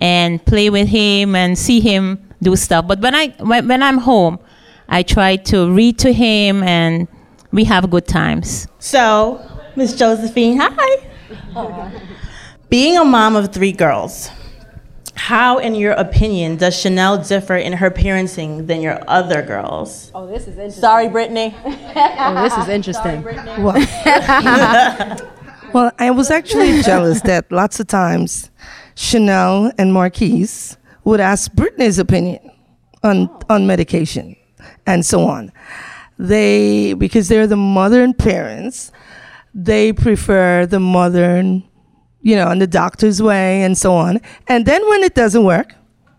and 0.00 0.44
play 0.44 0.68
with 0.68 0.88
him 0.88 1.34
and 1.34 1.58
see 1.58 1.80
him 1.80 2.20
do 2.42 2.56
stuff. 2.56 2.86
But 2.86 3.00
when 3.00 3.14
I 3.14 3.28
when, 3.38 3.66
when 3.68 3.82
I'm 3.82 3.98
home, 3.98 4.38
I 4.88 5.02
try 5.02 5.36
to 5.36 5.72
read 5.72 5.98
to 6.00 6.12
him 6.12 6.62
and 6.62 7.08
we 7.52 7.64
have 7.64 7.88
good 7.90 8.06
times. 8.06 8.68
So, 8.80 9.40
Miss 9.76 9.96
Josephine, 9.96 10.58
hi. 10.60 11.13
Being 12.68 12.96
a 12.96 13.04
mom 13.04 13.36
of 13.36 13.52
three 13.52 13.72
girls, 13.72 14.30
how, 15.14 15.58
in 15.58 15.74
your 15.74 15.92
opinion, 15.92 16.56
does 16.56 16.78
Chanel 16.78 17.18
differ 17.22 17.56
in 17.56 17.74
her 17.74 17.90
parenting 17.90 18.66
than 18.66 18.80
your 18.80 18.98
other 19.08 19.42
girls? 19.42 20.10
oh, 20.14 20.26
this 20.26 20.42
is 20.42 20.48
interesting. 20.48 20.80
Sorry, 20.80 21.08
Brittany. 21.08 21.54
Oh, 21.64 22.42
this 22.42 22.56
is 22.58 22.68
interesting. 22.68 23.22
Well, 23.62 23.74
well, 25.72 25.92
I 25.98 26.10
was 26.10 26.30
actually 26.30 26.82
jealous 26.82 27.20
that 27.22 27.50
lots 27.52 27.78
of 27.78 27.86
times 27.86 28.50
Chanel 28.96 29.72
and 29.78 29.92
Marquise 29.92 30.76
would 31.04 31.20
ask 31.20 31.52
Brittany's 31.52 31.98
opinion 31.98 32.50
on 33.02 33.28
on 33.48 33.66
medication 33.66 34.36
and 34.86 35.04
so 35.06 35.22
on. 35.26 35.52
They 36.18 36.94
because 36.94 37.28
they're 37.28 37.46
the 37.46 37.56
modern 37.56 38.14
parents, 38.14 38.90
they 39.54 39.92
prefer 39.92 40.66
the 40.66 40.80
modern 40.80 41.64
you 42.24 42.34
know, 42.34 42.48
and 42.48 42.60
the 42.60 42.66
doctor's 42.66 43.22
way 43.22 43.62
and 43.62 43.76
so 43.76 43.94
on. 43.94 44.18
And 44.48 44.64
then 44.64 44.84
when 44.88 45.02
it 45.02 45.14
doesn't 45.14 45.44
work, 45.44 45.74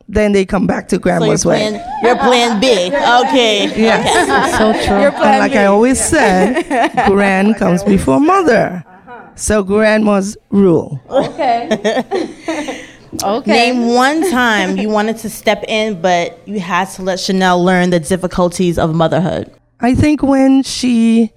then 0.07 0.33
they 0.33 0.45
come 0.45 0.67
back 0.67 0.87
to 0.89 0.95
So 0.95 0.97
your 0.97 1.01
grandma's 1.01 1.45
way. 1.45 1.57
plan, 1.57 2.03
your 2.03 2.15
plan 2.15 2.59
B. 2.61 2.67
Okay. 2.67 3.81
Yes. 3.81 4.57
So 4.57 4.71
true. 4.85 5.23
And 5.23 5.39
like 5.39 5.53
I 5.53 5.65
always 5.65 5.99
said, 5.99 7.07
grand 7.07 7.57
comes 7.57 7.83
before 7.83 8.19
mother. 8.19 8.85
So 9.33 9.63
grandma's 9.63 10.37
rule. 10.51 11.01
Okay. 11.09 11.69
okay. 13.23 13.51
Name 13.51 13.95
one 13.95 14.29
time 14.29 14.77
you 14.77 14.89
wanted 14.89 15.17
to 15.17 15.29
step 15.29 15.63
in, 15.67 16.01
but 16.01 16.47
you 16.47 16.59
had 16.59 16.85
to 16.91 17.01
let 17.01 17.19
Chanel 17.19 17.63
learn 17.63 17.89
the 17.89 17.99
difficulties 17.99 18.77
of 18.77 18.93
motherhood. 18.93 19.51
I 19.79 19.95
think 19.95 20.21
when 20.21 20.61
she, 20.61 21.33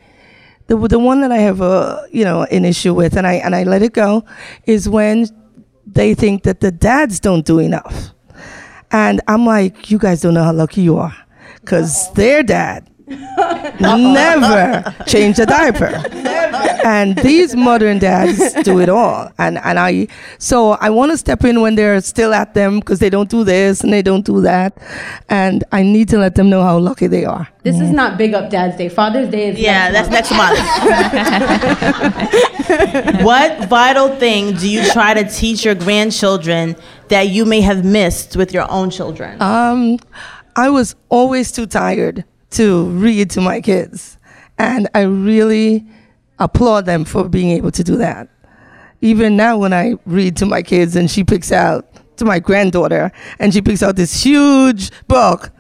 the 0.68 0.76
the 0.88 0.98
one 0.98 1.20
that 1.22 1.32
I 1.32 1.38
have 1.38 1.60
a 1.60 2.06
you 2.12 2.24
know 2.24 2.44
an 2.44 2.64
issue 2.64 2.94
with, 2.94 3.16
and 3.16 3.26
I 3.26 3.34
and 3.34 3.54
I 3.54 3.64
let 3.64 3.82
it 3.82 3.92
go, 3.92 4.24
is 4.64 4.88
when 4.88 5.26
they 5.84 6.14
think 6.14 6.44
that 6.44 6.60
the 6.60 6.70
dads 6.70 7.18
don't 7.20 7.44
do 7.44 7.58
enough, 7.58 8.10
and 8.92 9.20
I'm 9.26 9.44
like, 9.44 9.90
you 9.90 9.98
guys 9.98 10.20
don't 10.20 10.34
know 10.34 10.44
how 10.44 10.52
lucky 10.52 10.82
you 10.82 10.96
are, 10.98 11.16
because 11.60 12.12
their 12.12 12.42
dad 12.42 12.88
never 13.80 14.94
change 15.06 15.38
a 15.38 15.46
diaper, 15.46 16.02
and 16.84 17.16
these 17.18 17.54
modern 17.56 17.98
dads 17.98 18.54
do 18.62 18.80
it 18.80 18.88
all, 18.88 19.30
and 19.38 19.58
and 19.58 19.78
I 19.78 20.08
so 20.38 20.72
I 20.72 20.90
want 20.90 21.12
to 21.12 21.18
step 21.18 21.44
in 21.44 21.60
when 21.60 21.74
they're 21.74 22.00
still 22.00 22.34
at 22.34 22.54
them 22.54 22.80
because 22.80 22.98
they 22.98 23.10
don't 23.10 23.28
do 23.30 23.44
this 23.44 23.82
and 23.82 23.92
they 23.92 24.02
don't 24.02 24.24
do 24.24 24.40
that, 24.42 24.76
and 25.28 25.64
I 25.72 25.82
need 25.82 26.08
to 26.10 26.18
let 26.18 26.34
them 26.34 26.50
know 26.50 26.62
how 26.62 26.78
lucky 26.78 27.06
they 27.06 27.24
are. 27.24 27.48
This 27.62 27.80
is 27.80 27.90
not 27.90 28.16
Big 28.16 28.32
Up 28.34 28.50
Dad's 28.50 28.76
Day. 28.76 28.88
Father's 28.88 29.28
Day 29.28 29.48
is 29.50 29.58
Yeah, 29.58 29.90
next 29.90 30.08
that's 30.08 30.30
month. 30.30 30.58
next 30.58 30.84
month. 31.98 33.22
what 33.24 33.68
vital 33.68 34.16
thing 34.16 34.54
do 34.54 34.68
you 34.70 34.88
try 34.90 35.14
to 35.14 35.24
teach 35.28 35.64
your 35.64 35.74
grandchildren 35.74 36.76
that 37.08 37.28
you 37.28 37.44
may 37.44 37.60
have 37.60 37.84
missed 37.84 38.36
with 38.36 38.52
your 38.54 38.70
own 38.70 38.90
children? 38.90 39.40
Um, 39.42 39.98
I 40.56 40.70
was 40.70 40.94
always 41.08 41.52
too 41.52 41.66
tired 41.66 42.24
to 42.50 42.86
read 42.90 43.30
to 43.30 43.40
my 43.40 43.60
kids, 43.60 44.16
and 44.58 44.88
I 44.94 45.02
really 45.02 45.86
applaud 46.38 46.86
them 46.86 47.04
for 47.04 47.28
being 47.28 47.50
able 47.50 47.70
to 47.72 47.84
do 47.84 47.96
that. 47.96 48.28
Even 49.00 49.36
now, 49.36 49.58
when 49.58 49.72
I 49.72 49.94
read 50.06 50.36
to 50.38 50.46
my 50.46 50.62
kids 50.62 50.96
and 50.96 51.10
she 51.10 51.22
picks 51.24 51.52
out 51.52 51.86
to 52.16 52.24
my 52.24 52.38
granddaughter 52.40 53.12
and 53.38 53.52
she 53.54 53.60
picks 53.62 53.82
out 53.82 53.94
this 53.96 54.22
huge 54.24 54.90
book, 55.06 55.50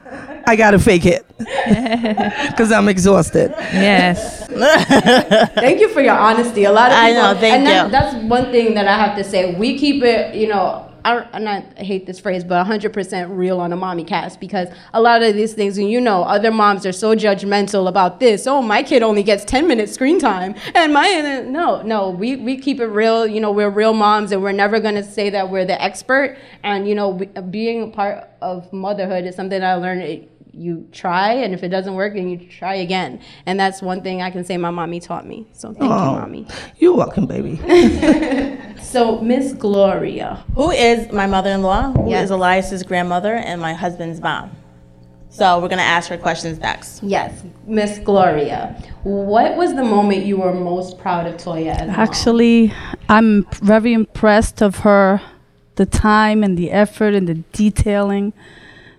I 0.46 0.56
gotta 0.56 0.78
fake 0.78 1.04
it 1.06 1.26
because 1.38 2.72
I'm 2.72 2.88
exhausted. 2.88 3.52
Yes. 3.58 4.46
Thank 5.54 5.80
you 5.80 5.88
for 5.90 6.00
your 6.00 6.14
honesty. 6.16 6.64
A 6.64 6.72
lot 6.72 6.90
of 6.90 6.96
people, 6.96 7.04
I 7.04 7.10
people, 7.10 7.22
know, 7.34 7.40
thank 7.40 7.54
and 7.54 7.66
that- 7.66 7.84
you. 7.86 7.92
That's 7.92 8.14
one 8.24 8.50
thing 8.50 8.74
that 8.74 8.88
I 8.88 8.96
have 8.98 9.16
to 9.18 9.24
say. 9.24 9.54
We 9.54 9.78
keep 9.78 10.02
it, 10.02 10.34
you 10.34 10.48
know. 10.48 10.87
I, 11.08 11.64
I 11.76 11.82
hate 11.82 12.06
this 12.06 12.20
phrase, 12.20 12.44
but 12.44 12.66
100% 12.66 13.36
real 13.36 13.60
on 13.60 13.72
a 13.72 13.76
mommy 13.76 14.04
cast 14.04 14.40
because 14.40 14.68
a 14.92 15.00
lot 15.00 15.22
of 15.22 15.34
these 15.34 15.54
things, 15.54 15.78
and 15.78 15.90
you 15.90 16.00
know, 16.00 16.22
other 16.22 16.50
moms 16.50 16.84
are 16.86 16.92
so 16.92 17.14
judgmental 17.14 17.88
about 17.88 18.20
this. 18.20 18.46
Oh, 18.46 18.62
my 18.62 18.82
kid 18.82 19.02
only 19.02 19.22
gets 19.22 19.44
10 19.44 19.66
minutes 19.66 19.92
screen 19.92 20.18
time, 20.18 20.54
and 20.74 20.92
my 20.92 21.42
no, 21.48 21.82
no, 21.82 22.10
we 22.10 22.36
we 22.36 22.56
keep 22.56 22.80
it 22.80 22.86
real. 22.86 23.26
You 23.26 23.40
know, 23.40 23.50
we're 23.52 23.70
real 23.70 23.94
moms, 23.94 24.32
and 24.32 24.42
we're 24.42 24.52
never 24.52 24.80
gonna 24.80 25.02
say 25.02 25.30
that 25.30 25.48
we're 25.50 25.64
the 25.64 25.80
expert. 25.82 26.36
And 26.62 26.88
you 26.88 26.94
know, 26.94 27.10
we, 27.10 27.26
being 27.26 27.82
a 27.84 27.88
part 27.88 28.28
of 28.40 28.72
motherhood 28.72 29.24
is 29.24 29.34
something 29.36 29.62
I 29.62 29.74
learned. 29.74 30.02
It, 30.02 30.37
you 30.58 30.86
try, 30.92 31.32
and 31.32 31.54
if 31.54 31.62
it 31.62 31.68
doesn't 31.68 31.94
work, 31.94 32.14
then 32.14 32.28
you 32.28 32.38
try 32.48 32.74
again. 32.76 33.20
And 33.46 33.58
that's 33.58 33.80
one 33.80 34.02
thing 34.02 34.20
I 34.22 34.30
can 34.30 34.44
say 34.44 34.56
my 34.56 34.70
mommy 34.70 35.00
taught 35.00 35.26
me. 35.26 35.46
So 35.52 35.68
thank 35.68 35.82
you, 35.84 35.86
oh, 35.88 36.12
mommy. 36.20 36.46
You're 36.78 36.94
welcome, 36.96 37.26
baby. 37.26 37.58
So 38.80 39.20
Miss 39.20 39.52
Gloria, 39.52 40.42
Who 40.54 40.70
is 40.70 41.12
my 41.12 41.26
mother-in-law? 41.26 41.92
Who 41.92 42.04
is 42.06 42.10
Yes. 42.10 42.30
Elias's 42.30 42.82
grandmother 42.84 43.34
and 43.34 43.60
my 43.60 43.74
husband's 43.74 44.20
mom? 44.20 44.50
So 45.30 45.60
we're 45.60 45.68
gonna 45.68 45.82
ask 45.82 46.08
her 46.08 46.16
questions 46.16 46.58
next. 46.58 47.02
yes, 47.02 47.42
Miss 47.66 47.98
Gloria, 47.98 48.82
what 49.02 49.56
was 49.56 49.74
the 49.74 49.84
moment 49.84 50.24
you 50.24 50.38
were 50.38 50.54
most 50.54 50.98
proud 50.98 51.26
of 51.26 51.34
Toya 51.36 51.72
as 51.74 51.82
a 51.82 51.86
mom? 51.88 52.00
Actually, 52.00 52.72
I'm 53.10 53.44
very 53.62 53.92
impressed 53.92 54.62
of 54.62 54.76
her, 54.78 55.20
the 55.74 55.84
time 55.86 56.42
and 56.42 56.56
the 56.56 56.70
effort 56.70 57.12
and 57.14 57.28
the 57.28 57.34
detailing 57.52 58.32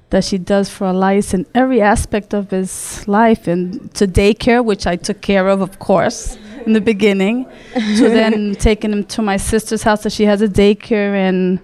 that 0.10 0.24
she 0.24 0.38
does 0.38 0.70
for 0.70 0.88
Elias 0.88 1.34
in 1.34 1.46
every 1.54 1.82
aspect 1.82 2.34
of 2.34 2.52
his 2.52 3.08
life, 3.08 3.48
and 3.48 3.94
to 3.96 4.08
daycare, 4.08 4.64
which 4.64 4.88
I 4.88 4.96
took 4.96 5.22
care 5.22 5.48
of, 5.48 5.62
of 5.62 5.80
course, 5.80 6.38
in 6.66 6.74
the 6.74 6.82
beginning, 6.82 7.46
to 7.74 8.10
then 8.10 8.56
taking 8.56 8.92
him 8.92 9.04
to 9.06 9.22
my 9.22 9.38
sister's 9.38 9.84
house 9.84 10.04
that 10.04 10.12
she 10.12 10.26
has 10.26 10.42
a 10.42 10.48
daycare 10.48 11.14
and 11.14 11.60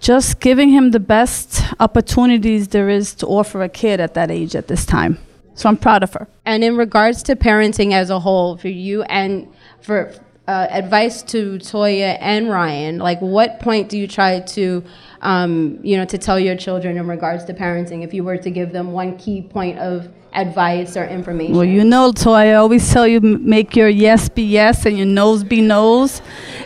just 0.00 0.40
giving 0.40 0.70
him 0.70 0.90
the 0.90 1.00
best 1.00 1.62
opportunities 1.78 2.68
there 2.68 2.88
is 2.88 3.14
to 3.14 3.26
offer 3.26 3.62
a 3.62 3.68
kid 3.68 4.00
at 4.00 4.14
that 4.14 4.30
age 4.30 4.56
at 4.56 4.66
this 4.66 4.84
time. 4.84 5.16
So 5.54 5.68
I'm 5.68 5.76
proud 5.76 6.02
of 6.02 6.12
her. 6.14 6.26
And 6.44 6.64
in 6.64 6.76
regards 6.76 7.22
to 7.24 7.36
parenting 7.36 7.92
as 7.92 8.10
a 8.10 8.18
whole, 8.18 8.56
for 8.56 8.68
you 8.68 9.02
and 9.04 9.48
for 9.80 10.12
uh, 10.48 10.66
advice 10.70 11.22
to 11.22 11.58
Toya 11.58 12.16
and 12.20 12.50
Ryan, 12.50 12.98
like 12.98 13.20
what 13.20 13.60
point 13.60 13.88
do 13.88 13.96
you 13.96 14.08
try 14.08 14.40
to, 14.40 14.82
um, 15.22 15.78
you 15.82 15.96
know, 15.96 16.04
to 16.04 16.18
tell 16.18 16.38
your 16.38 16.56
children 16.56 16.96
in 16.96 17.06
regards 17.06 17.44
to 17.46 17.54
parenting? 17.54 18.02
If 18.04 18.12
you 18.12 18.24
were 18.24 18.36
to 18.36 18.50
give 18.50 18.72
them 18.72 18.92
one 18.92 19.16
key 19.16 19.42
point 19.42 19.78
of 19.78 20.08
advice 20.34 20.96
or 20.96 21.04
information. 21.04 21.54
Well, 21.54 21.64
you 21.64 21.84
know, 21.84 22.12
Toy, 22.12 22.50
I 22.50 22.54
always 22.54 22.90
tell 22.92 23.06
you 23.06 23.20
make 23.20 23.76
your 23.76 23.88
yes 23.88 24.28
be 24.28 24.42
yes 24.42 24.86
and 24.86 24.96
your 24.96 25.06
no's 25.06 25.44
be 25.44 25.60
no's. 25.60 26.22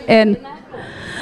And 0.07 0.37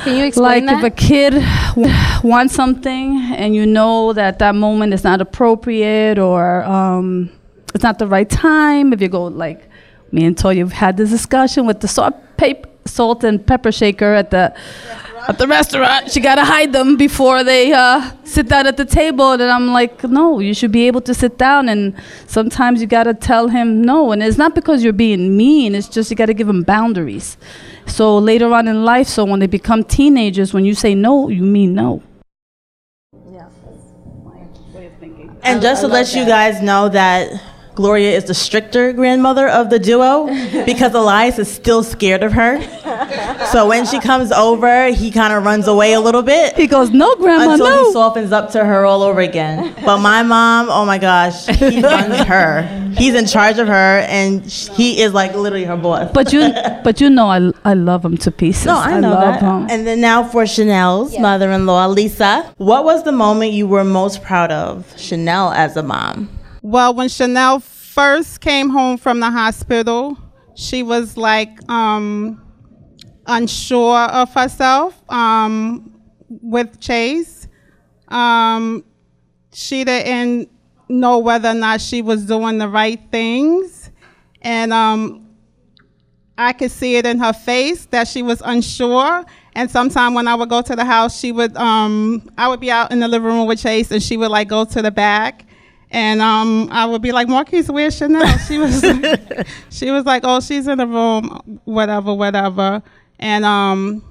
Can 0.04 0.18
you 0.18 0.26
explain 0.26 0.66
like 0.68 0.76
explain 0.76 0.80
if 0.80 0.84
a 0.84 0.96
kid 0.96 1.34
w- 1.76 2.30
wants 2.30 2.54
something 2.54 3.18
and 3.36 3.56
you 3.56 3.66
know 3.66 4.14
that 4.14 4.40
that 4.40 4.56
moment 4.56 4.94
is 4.94 5.04
not 5.04 5.22
appropriate 5.22 6.20
or 6.20 6.64
um, 6.64 7.32
it's 7.74 7.84
not 7.84 8.00
the 8.00 8.08
right 8.08 8.30
time, 8.30 8.94
if 8.94 9.02
you 9.02 9.10
go 9.10 9.26
like 9.26 9.68
me 10.12 10.26
and 10.26 10.38
Toy, 10.38 10.52
you've 10.52 10.72
had 10.72 10.98
this 10.98 11.10
discussion 11.10 11.66
with 11.66 11.82
the 11.82 11.88
salt, 11.88 12.14
pap- 12.38 12.68
salt 12.86 13.24
and 13.24 13.46
pepper 13.46 13.72
shaker 13.72 14.14
at 14.14 14.30
the 14.32 14.56
at 15.28 15.38
the 15.38 15.48
restaurant. 15.48 16.12
She 16.12 16.20
gotta 16.20 16.44
hide 16.44 16.74
them 16.74 16.98
before 16.98 17.44
they 17.44 17.74
uh, 17.74 18.12
sit 18.24 18.48
down 18.48 18.68
at 18.68 18.78
the 18.78 18.86
table. 18.86 19.32
And 19.32 19.44
I'm 19.44 19.68
like, 19.68 20.04
no, 20.04 20.40
you 20.40 20.54
should 20.54 20.72
be 20.72 20.88
able 20.88 21.02
to 21.02 21.14
sit 21.14 21.38
down. 21.38 21.70
And 21.70 21.96
sometimes 22.28 22.82
you 22.82 22.88
gotta 22.88 23.14
tell 23.14 23.48
him 23.48 23.82
no. 23.82 24.12
And 24.12 24.22
it's 24.24 24.38
not 24.38 24.56
because 24.56 24.84
you're 24.84 24.94
being 24.94 25.36
mean. 25.36 25.76
It's 25.76 25.88
just 25.88 26.10
you 26.10 26.16
gotta 26.16 26.34
give 26.34 26.50
him 26.50 26.64
boundaries. 26.64 27.38
So 27.88 28.18
later 28.18 28.54
on 28.54 28.68
in 28.68 28.86
life, 28.86 29.08
so 29.08 29.26
when 29.26 29.40
they 29.40 29.48
become 29.48 29.84
teenagers, 29.84 30.54
when 30.54 30.66
you 30.66 30.74
say 30.74 30.96
no, 30.96 31.30
you 31.30 31.44
mean 31.44 31.74
no. 31.74 32.02
Yeah, 33.32 33.48
way 34.74 34.88
of 34.88 34.94
thinking. 35.00 35.36
And 35.44 35.62
just 35.62 35.82
to 35.82 35.88
let 35.88 36.14
you 36.16 36.26
guys 36.26 36.62
know 36.62 36.90
that 36.90 37.42
Gloria 37.76 38.16
is 38.16 38.24
the 38.24 38.34
stricter 38.34 38.94
grandmother 38.94 39.50
of 39.50 39.70
the 39.70 39.78
duo 39.80 40.28
because 40.66 40.94
Elias 40.94 41.38
is 41.40 41.52
still 41.52 41.84
scared 41.84 42.24
of 42.24 42.32
her. 42.32 42.58
So 43.52 43.68
when 43.68 43.86
she 43.86 44.00
comes 44.00 44.32
over, 44.32 44.88
he 44.92 45.12
kind 45.12 45.32
of 45.34 45.44
runs 45.44 45.68
away 45.68 45.94
a 45.94 46.00
little 46.00 46.24
bit 46.24 46.56
He 46.56 46.68
goes, 46.68 46.90
no, 46.92 47.16
grandma, 47.16 47.52
until 47.54 47.68
no. 47.70 47.86
he 47.86 47.94
softens 47.94 48.32
up 48.32 48.52
to 48.52 48.64
her 48.66 48.86
all 48.86 49.02
over 49.04 49.22
again. 49.22 49.74
But 49.86 50.00
my 50.00 50.24
mom, 50.24 50.68
oh 50.70 50.86
my 50.86 50.98
gosh, 50.98 51.46
he 51.48 51.82
runs 51.94 52.18
her. 52.26 52.64
He's 52.98 53.14
in 53.14 53.26
charge 53.28 53.60
of 53.60 53.68
her, 53.68 54.00
and 54.10 54.50
sh- 54.52 54.70
he 54.74 55.02
is 55.02 55.14
like 55.14 55.34
literally 55.36 55.66
her 55.66 55.78
boss. 55.78 56.12
But 56.14 56.34
you, 56.34 56.50
but 56.84 57.00
you 57.02 57.10
know, 57.10 57.28
I, 57.28 57.52
I 57.64 57.74
love 57.76 58.04
him 58.04 58.18
to 58.18 58.32
pieces. 58.32 58.66
No, 58.66 58.78
I 58.78 59.00
know 59.00 59.12
love 59.12 59.40
that. 59.40 59.42
him. 59.42 59.68
And 59.70 59.86
then 59.88 60.02
now 60.02 60.24
for 60.24 60.46
Chanel's 60.46 61.18
mother-in-law, 61.18 61.88
Lisa. 61.88 62.54
What 62.58 62.84
was 62.86 63.04
the 63.04 63.12
moment 63.12 63.52
you 63.54 63.68
were 63.68 63.84
most 63.84 64.24
proud 64.24 64.52
of 64.52 64.92
Chanel 64.98 65.52
as 65.52 65.78
a 65.78 65.84
mom? 65.84 66.30
Well, 66.62 66.94
when 66.94 67.10
Chanel 67.10 67.60
first 67.60 68.42
came 68.42 68.70
home 68.70 68.98
from 68.98 69.20
the 69.20 69.30
hospital, 69.32 70.18
she 70.56 70.84
was 70.84 71.16
like 71.18 71.50
um, 71.70 72.42
unsure 73.26 74.06
of 74.06 74.34
herself 74.34 75.02
um, 75.12 76.00
with 76.30 76.80
Chase. 76.80 77.48
Um, 78.08 78.84
she 79.54 79.84
didn't 79.84 80.50
know 80.90 81.20
whether 81.20 81.50
or 81.50 81.54
not 81.54 81.82
she 81.82 82.02
was 82.02 82.26
doing 82.26 82.58
the 82.58 82.68
right 82.68 83.00
things. 83.12 83.92
And 84.42 84.72
um, 84.74 85.28
I 86.38 86.54
could 86.54 86.72
see 86.72 86.98
it 86.98 87.06
in 87.06 87.20
her 87.20 87.34
face 87.34 87.86
that 87.88 88.08
she 88.08 88.22
was 88.22 88.42
unsure. 88.46 89.26
And 89.56 89.72
sometimes 89.72 90.16
when 90.16 90.28
I 90.28 90.36
would 90.36 90.50
go 90.50 90.62
to 90.62 90.76
the 90.76 90.86
house, 90.86 91.18
she 91.18 91.32
would, 91.32 91.56
um, 91.56 92.30
I 92.38 92.48
would 92.48 92.60
be 92.60 92.70
out 92.70 92.92
in 92.92 93.00
the 93.00 93.08
living 93.08 93.28
room 93.28 93.48
with 93.48 93.60
Chase, 93.62 93.90
and 93.92 94.04
she 94.04 94.18
would 94.18 94.30
like 94.30 94.50
go 94.50 94.66
to 94.66 94.82
the 94.82 94.92
back, 94.92 95.46
and 95.92 96.22
um, 96.22 96.68
I 96.72 96.86
would 96.86 97.02
be 97.02 97.14
like, 97.14 97.30
Marquise, 97.30 97.72
where's 97.72 97.96
Chanel? 97.96 98.38
She 98.40 98.58
was, 98.58 98.82
she 99.70 99.92
was 99.92 100.06
like, 100.06 100.24
oh, 100.26 100.42
she's 100.42 100.68
in 100.68 100.78
the 100.78 100.88
room, 100.88 101.62
whatever, 101.64 102.14
whatever. 102.14 102.84
And 103.20 103.46
um, 103.46 104.04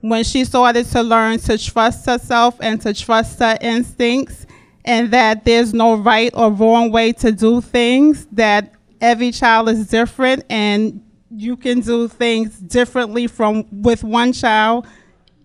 when 0.00 0.24
she 0.24 0.44
started 0.44 0.86
to 0.86 1.02
learn 1.02 1.38
to 1.40 1.58
trust 1.58 2.06
herself 2.06 2.56
and 2.60 2.80
to 2.82 2.94
trust 2.94 3.38
her 3.38 3.56
instincts, 3.60 4.46
and 4.84 5.10
that 5.10 5.44
there's 5.44 5.74
no 5.74 5.96
right 5.96 6.32
or 6.34 6.50
wrong 6.50 6.90
way 6.90 7.12
to 7.12 7.32
do 7.32 7.60
things, 7.60 8.26
that 8.32 8.72
every 9.00 9.30
child 9.30 9.68
is 9.68 9.88
different, 9.88 10.44
and 10.48 11.04
you 11.30 11.56
can 11.56 11.80
do 11.80 12.08
things 12.08 12.58
differently 12.58 13.26
from 13.26 13.64
with 13.70 14.02
one 14.02 14.32
child 14.32 14.86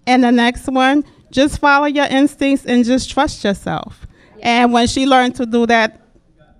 and 0.07 0.23
the 0.23 0.31
next 0.31 0.67
one. 0.67 1.03
Just 1.31 1.59
follow 1.59 1.85
your 1.85 2.05
instincts 2.05 2.65
and 2.65 2.85
just 2.85 3.09
trust 3.09 3.43
yourself. 3.43 4.07
And 4.41 4.71
when 4.71 4.87
she 4.87 5.05
learned 5.05 5.35
to 5.35 5.45
do 5.45 5.65
that, 5.65 6.04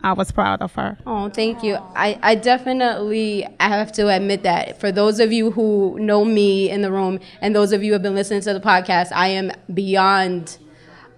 I 0.05 0.13
was 0.13 0.31
proud 0.31 0.61
of 0.61 0.71
her. 0.75 0.99
Oh, 1.07 1.29
thank 1.29 1.63
you. 1.63 1.77
I, 1.95 2.19
I 2.21 2.35
definitely 2.35 3.43
I 3.59 3.69
have 3.69 3.91
to 3.93 4.07
admit 4.07 4.43
that 4.43 4.79
for 4.79 4.91
those 4.91 5.19
of 5.19 5.33
you 5.33 5.49
who 5.49 5.97
know 5.99 6.23
me 6.23 6.69
in 6.69 6.83
the 6.83 6.91
room 6.91 7.19
and 7.41 7.55
those 7.55 7.71
of 7.71 7.81
you 7.81 7.89
who 7.89 7.93
have 7.93 8.03
been 8.03 8.13
listening 8.13 8.41
to 8.41 8.53
the 8.53 8.59
podcast, 8.59 9.07
I 9.11 9.29
am 9.29 9.51
beyond 9.73 10.59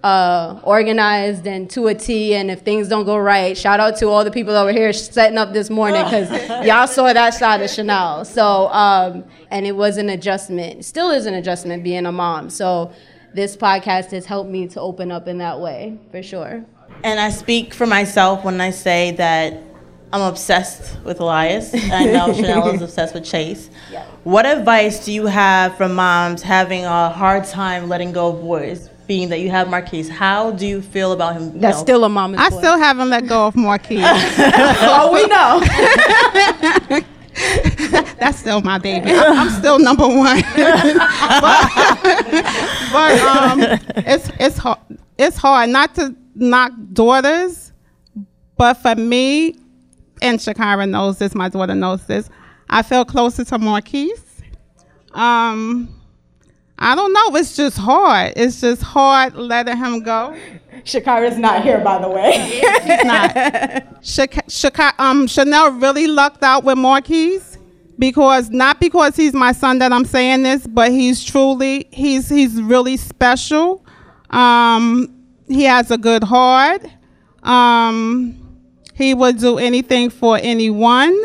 uh, 0.02 0.58
organized 0.62 1.46
and 1.46 1.68
to 1.68 1.88
a 1.88 1.94
T. 1.94 2.34
And 2.34 2.50
if 2.50 2.60
things 2.60 2.88
don't 2.88 3.04
go 3.04 3.18
right, 3.18 3.58
shout 3.58 3.78
out 3.78 3.98
to 3.98 4.08
all 4.08 4.24
the 4.24 4.30
people 4.30 4.54
that 4.54 4.64
were 4.64 4.72
here 4.72 4.94
setting 4.94 5.36
up 5.36 5.52
this 5.52 5.68
morning 5.68 6.02
because 6.04 6.30
y'all 6.66 6.86
saw 6.86 7.12
that 7.12 7.34
side 7.34 7.60
of 7.60 7.68
Chanel. 7.68 8.24
So, 8.24 8.68
um, 8.68 9.22
and 9.50 9.66
it 9.66 9.76
was 9.76 9.98
an 9.98 10.08
adjustment, 10.08 10.86
still 10.86 11.10
is 11.10 11.26
an 11.26 11.34
adjustment 11.34 11.84
being 11.84 12.06
a 12.06 12.12
mom. 12.12 12.48
So, 12.48 12.92
this 13.34 13.54
podcast 13.54 14.12
has 14.12 14.24
helped 14.24 14.48
me 14.48 14.66
to 14.68 14.80
open 14.80 15.12
up 15.12 15.28
in 15.28 15.36
that 15.38 15.60
way 15.60 15.98
for 16.10 16.22
sure. 16.22 16.64
And 17.04 17.20
I 17.20 17.30
speak 17.30 17.74
for 17.74 17.86
myself 17.86 18.44
when 18.44 18.60
I 18.60 18.70
say 18.70 19.12
that 19.12 19.62
I'm 20.12 20.22
obsessed 20.22 20.98
with 21.04 21.20
Elias. 21.20 21.74
I 21.74 22.06
know 22.06 22.32
Chanel 22.34 22.68
is 22.70 22.82
obsessed 22.82 23.14
with 23.14 23.24
Chase. 23.24 23.70
Yeah. 23.90 24.04
What 24.24 24.46
advice 24.46 25.04
do 25.04 25.12
you 25.12 25.26
have 25.26 25.76
for 25.76 25.88
moms 25.88 26.42
having 26.42 26.84
a 26.84 27.10
hard 27.10 27.44
time 27.44 27.88
letting 27.88 28.12
go 28.12 28.28
of 28.28 28.40
boys? 28.40 28.88
Being 29.06 29.28
that 29.30 29.40
you 29.40 29.48
have 29.50 29.70
Marquise, 29.70 30.08
how 30.10 30.50
do 30.50 30.66
you 30.66 30.82
feel 30.82 31.12
about 31.12 31.34
him? 31.34 31.58
That's 31.58 31.78
know? 31.78 31.82
still 31.82 32.04
a 32.04 32.10
mama's 32.10 32.40
I 32.40 32.50
boy. 32.50 32.58
still 32.58 32.76
haven't 32.78 33.08
let 33.08 33.26
go 33.26 33.46
of 33.46 33.56
Marquise. 33.56 34.04
oh, 34.04 35.10
we 35.14 35.26
know. 35.26 35.60
That's 38.18 38.38
still 38.38 38.60
my 38.60 38.78
baby. 38.78 39.10
I'm 39.12 39.38
I'm 39.38 39.50
still 39.50 39.78
number 39.78 40.06
one. 40.06 40.42
but 41.40 41.70
but 42.92 43.20
um, 43.20 43.62
it's 44.04 44.30
it's 44.38 44.58
hard. 44.58 44.78
It's 45.16 45.38
hard 45.38 45.70
not 45.70 45.94
to 45.94 46.14
knock 46.38 46.72
daughters, 46.92 47.72
but 48.56 48.74
for 48.74 48.94
me, 48.94 49.56
and 50.20 50.38
Shakira 50.38 50.88
knows 50.88 51.18
this. 51.18 51.34
My 51.34 51.48
daughter 51.48 51.74
knows 51.74 52.04
this. 52.06 52.28
I 52.68 52.82
feel 52.82 53.04
closer 53.04 53.44
to 53.44 53.58
Marquise. 53.58 54.42
Um, 55.12 55.88
I 56.78 56.94
don't 56.94 57.12
know. 57.12 57.36
It's 57.36 57.56
just 57.56 57.76
hard. 57.76 58.34
It's 58.36 58.60
just 58.60 58.82
hard 58.82 59.34
letting 59.34 59.76
him 59.76 60.02
go. 60.02 60.36
Shakira's 60.84 61.38
not 61.38 61.62
here, 61.62 61.80
by 61.80 62.00
the 62.00 62.08
way. 62.08 62.32
He's 62.82 63.04
not. 63.04 64.04
Shaka, 64.04 64.42
Shaka, 64.48 64.94
um, 64.98 65.26
Chanel 65.26 65.72
really 65.72 66.06
lucked 66.06 66.42
out 66.42 66.64
with 66.64 66.78
Marquise 66.78 67.58
because 67.98 68.50
not 68.50 68.78
because 68.78 69.16
he's 69.16 69.34
my 69.34 69.50
son 69.52 69.78
that 69.80 69.92
I'm 69.92 70.04
saying 70.04 70.44
this, 70.44 70.66
but 70.66 70.92
he's 70.92 71.24
truly 71.24 71.88
he's 71.90 72.28
he's 72.28 72.62
really 72.62 72.96
special. 72.96 73.84
Um, 74.30 75.17
he 75.48 75.64
has 75.64 75.90
a 75.90 75.98
good 75.98 76.22
heart. 76.24 76.84
Um, 77.42 78.34
he 78.94 79.14
would 79.14 79.38
do 79.38 79.58
anything 79.58 80.10
for 80.10 80.38
anyone. 80.42 81.16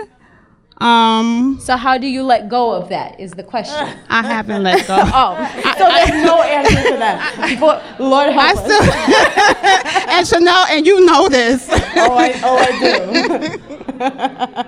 Um, 0.77 1.59
so 1.61 1.77
how 1.77 1.97
do 1.97 2.07
you 2.07 2.23
let 2.23 2.49
go 2.49 2.71
of 2.73 2.89
that? 2.89 3.19
Is 3.19 3.31
the 3.31 3.43
question. 3.43 3.87
I 4.09 4.21
haven't 4.21 4.63
let 4.63 4.85
go. 4.87 4.97
Oh, 5.13 5.35
so 5.77 5.87
there's 5.87 6.25
no 6.25 6.41
answer 6.41 6.89
to 6.91 6.97
that. 6.97 7.57
But 7.59 7.99
Lord 7.99 8.33
help 8.33 8.37
I 8.37 8.51
us. 8.51 8.59
still 8.65 10.09
and 10.11 10.27
Chanel, 10.27 10.65
and 10.69 10.85
you 10.85 11.05
know 11.05 11.29
this. 11.29 11.67
oh, 11.69 12.15
I, 12.17 12.33
oh, 12.43 12.57
I 12.57 12.79
do. 12.79 13.59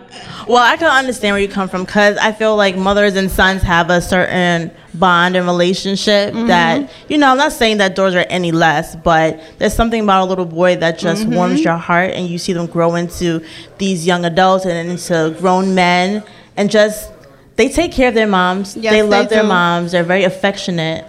Well, 0.47 0.57
I 0.63 0.77
can 0.77 0.87
understand 0.87 1.33
where 1.33 1.41
you 1.41 1.47
come 1.49 1.67
from 1.67 1.85
because 1.85 2.17
I 2.17 2.31
feel 2.31 2.55
like 2.55 2.77
mothers 2.77 3.15
and 3.15 3.31
sons 3.31 3.63
have 3.63 3.89
a 3.89 3.99
certain 3.99 4.69
bond 4.93 5.35
and 5.35 5.45
relationship 5.47 6.33
Mm-hmm. 6.33 6.47
that, 6.47 6.91
you 7.09 7.17
know, 7.17 7.29
I'm 7.31 7.37
not 7.37 7.51
saying 7.51 7.77
that 7.77 7.95
doors 7.95 8.13
are 8.13 8.25
any 8.29 8.51
less, 8.51 8.95
but 8.95 9.41
there's 9.57 9.73
something 9.73 10.03
about 10.03 10.25
a 10.25 10.27
little 10.29 10.45
boy 10.45 10.75
that 10.77 10.99
just 10.99 11.23
Mm-hmm. 11.23 11.33
warms 11.35 11.63
your 11.63 11.77
heart 11.77 12.11
and 12.11 12.27
you 12.27 12.37
see 12.37 12.53
them 12.53 12.67
grow 12.67 12.95
into 12.95 13.43
these 13.79 14.05
young 14.05 14.23
adults 14.25 14.65
and 14.65 14.89
into 14.91 15.35
grown 15.39 15.73
men 15.73 16.23
and 16.57 16.69
just, 16.69 17.11
they 17.55 17.69
take 17.69 17.91
care 17.91 18.09
of 18.09 18.13
their 18.15 18.27
moms. 18.27 18.75
Yes, 18.77 18.93
they 18.93 19.01
they 19.01 19.07
love 19.07 19.29
their 19.29 19.41
do. 19.41 19.47
moms. 19.47 19.91
They're 19.93 20.03
very 20.03 20.25
affectionate. 20.25 21.05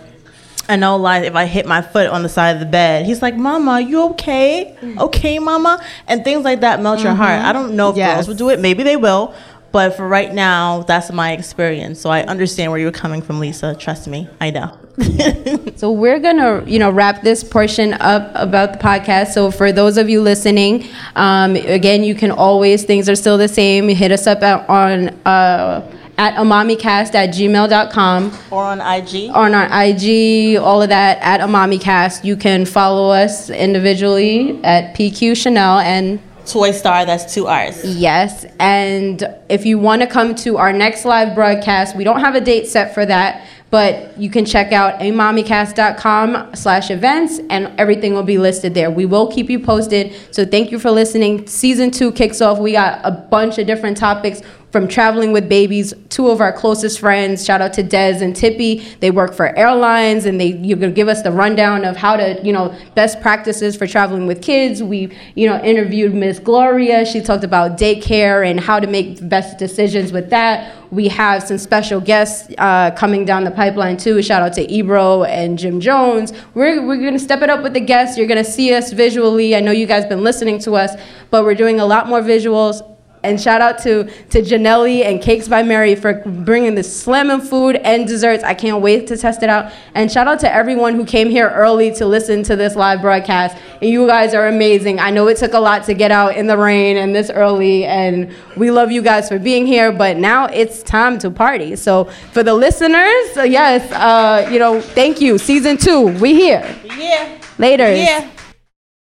I 0.68 0.76
know, 0.76 0.96
like, 0.96 1.24
if 1.24 1.34
I 1.34 1.46
hit 1.46 1.66
my 1.66 1.80
foot 1.82 2.08
on 2.08 2.22
the 2.22 2.28
side 2.28 2.50
of 2.56 2.60
the 2.60 2.66
bed, 2.66 3.06
he's 3.06 3.22
like, 3.22 3.36
Mama, 3.36 3.80
you 3.80 4.02
okay? 4.10 4.76
Okay, 4.98 5.38
Mama? 5.38 5.82
And 6.08 6.24
things 6.24 6.44
like 6.44 6.60
that 6.60 6.82
melt 6.82 7.00
your 7.02 7.14
heart. 7.14 7.42
I 7.44 7.52
don't 7.52 7.76
know 7.76 7.90
if 7.90 7.96
Yes. 7.96 8.16
girls 8.16 8.28
will 8.28 8.34
do 8.34 8.50
it. 8.50 8.58
Maybe 8.60 8.82
they 8.82 8.96
will. 8.96 9.34
But 9.72 9.94
for 9.96 10.08
right 10.08 10.32
now, 10.32 10.82
that's 10.84 11.12
my 11.12 11.32
experience. 11.32 12.00
So 12.00 12.08
I 12.08 12.22
understand 12.22 12.70
where 12.72 12.80
you're 12.80 12.90
coming 12.92 13.20
from, 13.20 13.40
Lisa. 13.40 13.74
Trust 13.74 14.08
me, 14.08 14.28
I 14.40 14.50
know. 14.50 14.76
So 15.76 15.92
we're 15.92 16.18
gonna, 16.20 16.64
you 16.66 16.78
know, 16.78 16.90
wrap 16.90 17.20
this 17.22 17.44
portion 17.44 17.92
up 17.94 18.30
about 18.34 18.72
the 18.72 18.78
podcast. 18.78 19.32
So 19.34 19.50
for 19.50 19.70
those 19.72 19.98
of 19.98 20.08
you 20.08 20.22
listening, 20.22 20.86
um, 21.16 21.54
again, 21.56 22.02
you 22.02 22.14
can 22.14 22.30
always 22.30 22.84
things 22.84 23.06
are 23.10 23.14
still 23.14 23.36
the 23.36 23.48
same. 23.48 23.88
Hit 23.88 24.10
us 24.10 24.26
up 24.26 24.42
at, 24.42 24.66
on 24.70 25.08
uh, 25.26 25.82
at 26.18 26.34
amommycast 26.34 27.14
at 27.14 27.30
gmail.com 27.30 28.38
or 28.50 28.64
on 28.64 28.80
IG. 28.80 29.30
on 29.34 29.54
our 29.54 29.68
IG, 29.84 30.56
all 30.56 30.82
of 30.82 30.88
that 30.88 31.18
at 31.20 31.40
amommycast. 31.40 32.24
You 32.24 32.36
can 32.36 32.64
follow 32.64 33.10
us 33.10 33.50
individually 33.50 34.62
at 34.64 34.96
PQ 34.96 35.36
Chanel 35.36 35.80
and 35.80 36.20
Toy 36.46 36.70
Starr, 36.70 37.04
that's 37.04 37.34
two 37.34 37.48
R's. 37.48 37.84
Yes, 37.84 38.46
and 38.60 39.22
if 39.48 39.66
you 39.66 39.78
want 39.78 40.02
to 40.02 40.06
come 40.06 40.34
to 40.36 40.58
our 40.58 40.72
next 40.72 41.04
live 41.04 41.34
broadcast, 41.34 41.96
we 41.96 42.04
don't 42.04 42.20
have 42.20 42.36
a 42.36 42.40
date 42.40 42.68
set 42.68 42.94
for 42.94 43.04
that, 43.04 43.44
but 43.70 44.16
you 44.16 44.30
can 44.30 44.44
check 44.44 44.70
out 44.72 45.00
amommycast.com 45.00 46.54
slash 46.54 46.90
events 46.90 47.40
and 47.50 47.72
everything 47.80 48.14
will 48.14 48.22
be 48.22 48.38
listed 48.38 48.74
there. 48.74 48.92
We 48.92 49.06
will 49.06 49.30
keep 49.30 49.50
you 49.50 49.58
posted, 49.58 50.14
so 50.30 50.46
thank 50.46 50.70
you 50.70 50.78
for 50.78 50.92
listening. 50.92 51.48
Season 51.48 51.90
two 51.90 52.12
kicks 52.12 52.40
off. 52.40 52.60
We 52.60 52.72
got 52.72 53.00
a 53.02 53.10
bunch 53.10 53.58
of 53.58 53.66
different 53.66 53.96
topics 53.96 54.40
from 54.72 54.88
traveling 54.88 55.32
with 55.32 55.48
babies, 55.48 55.94
two 56.10 56.28
of 56.28 56.40
our 56.40 56.52
closest 56.52 57.00
friends, 57.00 57.44
shout 57.44 57.62
out 57.62 57.72
to 57.74 57.84
Dez 57.84 58.20
and 58.20 58.34
Tippy. 58.34 58.84
They 59.00 59.10
work 59.10 59.32
for 59.32 59.56
airlines 59.56 60.26
and 60.26 60.40
they 60.40 60.48
you're 60.48 60.76
gonna 60.76 60.92
give 60.92 61.08
us 61.08 61.22
the 61.22 61.30
rundown 61.30 61.84
of 61.84 61.96
how 61.96 62.16
to, 62.16 62.38
you 62.44 62.52
know, 62.52 62.76
best 62.94 63.20
practices 63.20 63.76
for 63.76 63.86
traveling 63.86 64.26
with 64.26 64.42
kids. 64.42 64.82
We, 64.82 65.16
you 65.34 65.48
know, 65.48 65.62
interviewed 65.62 66.14
Miss 66.14 66.38
Gloria. 66.38 67.06
She 67.06 67.20
talked 67.20 67.44
about 67.44 67.78
daycare 67.78 68.48
and 68.48 68.58
how 68.58 68.80
to 68.80 68.86
make 68.86 69.26
best 69.28 69.56
decisions 69.56 70.12
with 70.12 70.30
that. 70.30 70.74
We 70.90 71.08
have 71.08 71.42
some 71.42 71.58
special 71.58 72.00
guests 72.00 72.52
uh, 72.58 72.90
coming 72.92 73.24
down 73.24 73.44
the 73.44 73.50
pipeline 73.52 73.96
too. 73.96 74.20
Shout 74.22 74.42
out 74.42 74.52
to 74.54 74.70
Ebro 74.70 75.24
and 75.24 75.58
Jim 75.58 75.80
Jones. 75.80 76.32
We're, 76.54 76.84
we're 76.86 77.02
gonna 77.02 77.18
step 77.18 77.42
it 77.42 77.50
up 77.50 77.62
with 77.62 77.72
the 77.72 77.80
guests. 77.80 78.18
You're 78.18 78.26
gonna 78.26 78.44
see 78.44 78.74
us 78.74 78.92
visually. 78.92 79.56
I 79.56 79.60
know 79.60 79.72
you 79.72 79.86
guys 79.86 80.04
been 80.04 80.24
listening 80.24 80.58
to 80.60 80.72
us, 80.74 81.00
but 81.30 81.44
we're 81.44 81.54
doing 81.54 81.80
a 81.80 81.86
lot 81.86 82.08
more 82.08 82.20
visuals. 82.20 82.95
And 83.26 83.40
shout 83.40 83.60
out 83.60 83.78
to, 83.82 84.04
to 84.04 84.40
Janelli 84.40 85.04
and 85.04 85.20
Cakes 85.20 85.48
by 85.48 85.62
Mary 85.62 85.96
for 85.96 86.22
bringing 86.24 86.76
the 86.76 86.82
slamming 86.84 87.40
food 87.40 87.76
and 87.76 88.06
desserts. 88.06 88.44
I 88.44 88.54
can't 88.54 88.80
wait 88.80 89.08
to 89.08 89.16
test 89.16 89.42
it 89.42 89.48
out. 89.48 89.72
And 89.94 90.10
shout 90.10 90.28
out 90.28 90.38
to 90.40 90.52
everyone 90.52 90.94
who 90.94 91.04
came 91.04 91.28
here 91.28 91.50
early 91.50 91.92
to 91.94 92.06
listen 92.06 92.42
to 92.44 92.54
this 92.54 92.76
live 92.76 93.00
broadcast. 93.00 93.56
And 93.80 93.90
you 93.90 94.06
guys 94.06 94.32
are 94.32 94.46
amazing. 94.46 95.00
I 95.00 95.10
know 95.10 95.26
it 95.26 95.38
took 95.38 95.54
a 95.54 95.58
lot 95.58 95.84
to 95.86 95.94
get 95.94 96.10
out 96.10 96.36
in 96.36 96.46
the 96.46 96.56
rain 96.56 96.96
and 96.96 97.14
this 97.14 97.28
early, 97.30 97.84
and 97.84 98.32
we 98.56 98.70
love 98.70 98.92
you 98.92 99.02
guys 99.02 99.28
for 99.28 99.38
being 99.38 99.66
here. 99.66 99.90
But 99.90 100.16
now 100.16 100.46
it's 100.46 100.82
time 100.82 101.18
to 101.18 101.30
party. 101.30 101.76
So 101.76 102.04
for 102.32 102.42
the 102.42 102.54
listeners, 102.54 103.36
yes, 103.36 103.90
uh, 103.92 104.48
you 104.50 104.58
know, 104.58 104.80
thank 104.80 105.20
you. 105.20 105.38
Season 105.38 105.76
two, 105.76 106.06
we 106.18 106.34
here. 106.34 106.64
Yeah. 106.96 107.40
Later. 107.58 107.94
Yeah. 107.94 108.30